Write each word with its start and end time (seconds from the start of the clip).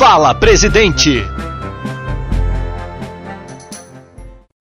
Fala, 0.00 0.34
presidente! 0.34 1.22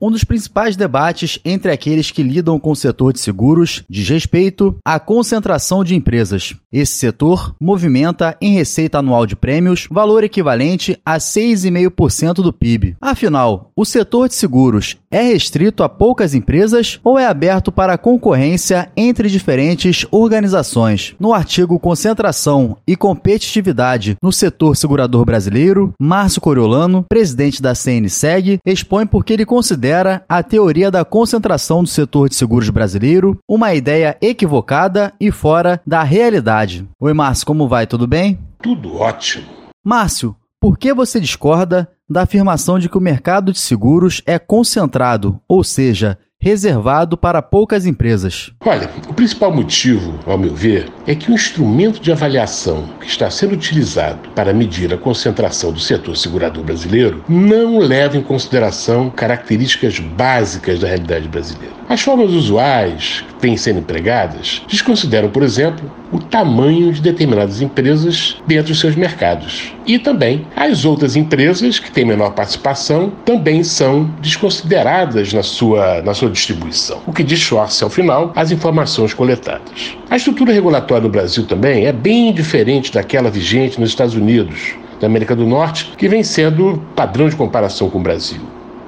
Um 0.01 0.09
dos 0.09 0.23
principais 0.23 0.77
debates 0.77 1.39
entre 1.43 1.71
aqueles 1.71 2.09
que 2.09 2.23
lidam 2.23 2.57
com 2.57 2.71
o 2.71 2.75
setor 2.75 3.11
de 3.11 3.19
seguros 3.19 3.83
diz 3.89 4.07
respeito 4.07 4.77
à 4.83 4.97
concentração 4.97 5.83
de 5.83 5.93
empresas. 5.93 6.55
Esse 6.71 6.93
setor 6.93 7.53
movimenta 7.59 8.37
em 8.39 8.53
receita 8.53 8.99
anual 8.99 9.25
de 9.25 9.35
prêmios 9.35 9.87
valor 9.91 10.23
equivalente 10.23 10.97
a 11.05 11.17
6,5% 11.17 12.35
do 12.35 12.53
PIB. 12.53 12.95
Afinal, 13.01 13.71
o 13.75 13.83
setor 13.83 14.29
de 14.29 14.35
seguros 14.35 14.97
é 15.11 15.21
restrito 15.21 15.83
a 15.83 15.89
poucas 15.89 16.33
empresas 16.33 16.99
ou 17.03 17.17
é 17.17 17.25
aberto 17.25 17.71
para 17.71 17.97
concorrência 17.97 18.91
entre 18.95 19.29
diferentes 19.29 20.05
organizações? 20.11 21.15
No 21.19 21.33
artigo 21.33 21.79
Concentração 21.79 22.77
e 22.87 22.95
Competitividade 22.95 24.17
no 24.21 24.31
Setor 24.31 24.75
Segurador 24.75 25.25
Brasileiro, 25.25 25.93
Márcio 25.99 26.41
Coriolano, 26.41 27.05
presidente 27.07 27.61
da 27.61 27.73
CNSEG, 27.73 28.59
expõe 28.65 29.07
por 29.07 29.25
que 29.25 29.33
ele 29.33 29.45
considera 29.45 30.23
a 30.29 30.43
teoria 30.43 30.91
da 30.91 31.03
concentração 31.03 31.83
do 31.83 31.89
setor 31.89 32.29
de 32.29 32.35
seguros 32.35 32.69
brasileiro 32.69 33.37
uma 33.49 33.73
ideia 33.73 34.17
equivocada 34.21 35.13
e 35.19 35.31
fora 35.31 35.81
da 35.85 36.03
realidade. 36.03 36.87
Oi, 36.99 37.13
Márcio, 37.13 37.45
como 37.45 37.67
vai? 37.67 37.87
Tudo 37.87 38.05
bem? 38.05 38.39
Tudo 38.61 38.95
ótimo. 38.95 39.45
Márcio, 39.83 40.35
por 40.61 40.77
que 40.77 40.93
você 40.93 41.19
discorda 41.19 41.89
da 42.09 42.23
afirmação 42.23 42.79
de 42.79 42.89
que 42.89 42.97
o 42.97 43.01
mercado 43.01 43.51
de 43.51 43.59
seguros 43.59 44.21
é 44.25 44.39
concentrado, 44.39 45.39
ou 45.47 45.63
seja, 45.63 46.17
reservado 46.41 47.17
para 47.17 47.41
poucas 47.41 47.85
empresas. 47.85 48.51
Olha, 48.65 48.89
o 49.09 49.13
principal 49.13 49.53
motivo, 49.53 50.17
ao 50.25 50.37
meu 50.37 50.55
ver, 50.55 50.89
é 51.05 51.13
que 51.13 51.29
o 51.29 51.33
instrumento 51.33 51.99
de 51.99 52.13
avaliação 52.13 52.87
que 53.01 53.07
está 53.07 53.29
sendo 53.29 53.53
utilizado 53.53 54.29
para 54.29 54.53
medir 54.53 54.93
a 54.93 54.97
concentração 54.97 55.73
do 55.73 55.79
setor 55.81 56.15
segurador 56.15 56.63
brasileiro 56.63 57.23
não 57.27 57.77
leva 57.77 58.15
em 58.15 58.23
consideração 58.23 59.09
características 59.09 59.99
básicas 59.99 60.79
da 60.79 60.87
realidade 60.87 61.27
brasileira. 61.27 61.78
As 61.89 62.01
formas 62.01 62.33
usuais 62.33 63.25
que 63.27 63.33
têm 63.41 63.57
sendo 63.57 63.79
empregadas 63.79 64.61
desconsideram, 64.69 65.27
por 65.31 65.41
exemplo, 65.41 65.91
o 66.11 66.19
tamanho 66.19 66.93
de 66.93 67.01
determinadas 67.01 67.63
empresas 67.63 68.37
dentro 68.45 68.67
dos 68.67 68.79
seus 68.79 68.95
mercados. 68.95 69.73
E 69.87 69.97
também 69.97 70.45
as 70.55 70.85
outras 70.85 71.15
empresas 71.15 71.79
que 71.79 71.89
têm 71.89 72.05
menor 72.05 72.33
participação 72.35 73.11
também 73.25 73.63
são 73.63 74.03
desconsideradas 74.21 75.33
na 75.33 75.41
sua, 75.41 76.03
na 76.03 76.13
sua 76.13 76.29
distribuição, 76.29 77.01
o 77.07 77.11
que 77.11 77.23
distorce, 77.23 77.83
ao 77.83 77.89
final, 77.89 78.31
as 78.35 78.51
informações 78.51 79.11
coletadas. 79.11 79.97
A 80.11 80.15
estrutura 80.15 80.53
regulatória 80.53 81.01
no 81.01 81.09
Brasil 81.09 81.47
também 81.47 81.87
é 81.87 81.91
bem 81.91 82.31
diferente 82.31 82.93
daquela 82.93 83.31
vigente 83.31 83.79
nos 83.79 83.89
Estados 83.89 84.13
Unidos, 84.13 84.75
da 85.01 85.07
América 85.07 85.35
do 85.35 85.47
Norte, 85.47 85.91
que 85.97 86.07
vem 86.07 86.21
sendo 86.21 86.83
padrão 86.95 87.27
de 87.27 87.35
comparação 87.35 87.89
com 87.89 87.97
o 87.97 88.03
Brasil. 88.03 88.41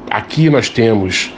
Aqui 0.08 0.52
nós 0.52 0.70
temos 0.70 1.32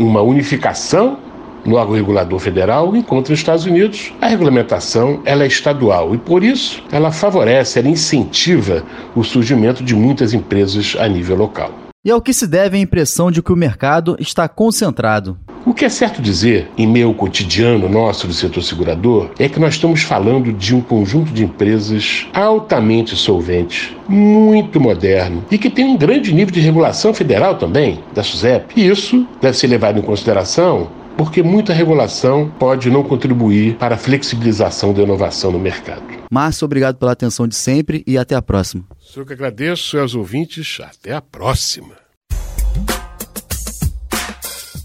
uma 0.00 0.22
unificação 0.22 1.18
no 1.64 1.78
regulador 1.92 2.38
federal, 2.38 2.96
enquanto 2.96 3.28
nos 3.28 3.38
Estados 3.38 3.66
Unidos 3.66 4.14
a 4.20 4.28
regulamentação 4.28 5.20
ela 5.26 5.44
é 5.44 5.46
estadual 5.46 6.14
e 6.14 6.18
por 6.18 6.42
isso 6.42 6.82
ela 6.90 7.12
favorece, 7.12 7.78
ela 7.78 7.88
incentiva 7.88 8.82
o 9.14 9.22
surgimento 9.22 9.84
de 9.84 9.94
muitas 9.94 10.32
empresas 10.32 10.96
a 10.98 11.06
nível 11.06 11.36
local. 11.36 11.89
E 12.02 12.10
ao 12.10 12.22
que 12.22 12.32
se 12.32 12.46
deve 12.46 12.78
a 12.78 12.80
impressão 12.80 13.30
de 13.30 13.42
que 13.42 13.52
o 13.52 13.56
mercado 13.56 14.16
está 14.18 14.48
concentrado? 14.48 15.38
O 15.66 15.74
que 15.74 15.84
é 15.84 15.88
certo 15.90 16.22
dizer, 16.22 16.70
em 16.78 16.86
meio 16.86 17.12
cotidiano 17.12 17.90
nosso 17.90 18.26
do 18.26 18.32
setor 18.32 18.62
segurador, 18.62 19.28
é 19.38 19.50
que 19.50 19.60
nós 19.60 19.74
estamos 19.74 20.00
falando 20.00 20.50
de 20.50 20.74
um 20.74 20.80
conjunto 20.80 21.30
de 21.30 21.44
empresas 21.44 22.26
altamente 22.32 23.14
solventes, 23.14 23.94
muito 24.08 24.80
moderno 24.80 25.44
e 25.50 25.58
que 25.58 25.68
tem 25.68 25.84
um 25.84 25.98
grande 25.98 26.32
nível 26.32 26.54
de 26.54 26.60
regulação 26.60 27.12
federal 27.12 27.58
também, 27.58 28.02
da 28.14 28.22
SUSEP. 28.22 28.80
E 28.80 28.88
isso 28.88 29.28
deve 29.38 29.58
ser 29.58 29.66
levado 29.66 29.98
em 29.98 30.02
consideração 30.02 30.88
porque 31.18 31.42
muita 31.42 31.74
regulação 31.74 32.50
pode 32.58 32.88
não 32.88 33.02
contribuir 33.02 33.74
para 33.74 33.96
a 33.96 33.98
flexibilização 33.98 34.94
da 34.94 35.02
inovação 35.02 35.52
no 35.52 35.58
mercado. 35.58 36.19
Márcio, 36.30 36.64
obrigado 36.64 36.96
pela 36.96 37.10
atenção 37.10 37.48
de 37.48 37.56
sempre 37.56 38.04
e 38.06 38.16
até 38.16 38.36
a 38.36 38.42
próxima. 38.42 38.84
Sou 39.00 39.26
que 39.26 39.32
agradeço 39.32 39.98
aos 39.98 40.14
ouvintes. 40.14 40.78
Até 40.80 41.12
a 41.12 41.20
próxima. 41.20 41.96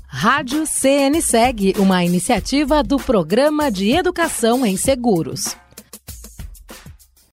Rádio 0.08 0.66
CN 0.66 1.22
Segue, 1.22 1.76
uma 1.78 2.04
iniciativa 2.04 2.82
do 2.82 2.98
Programa 2.98 3.70
de 3.70 3.92
Educação 3.92 4.66
em 4.66 4.76
Seguros. 4.76 5.56